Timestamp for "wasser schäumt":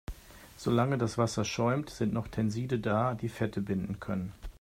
1.19-1.91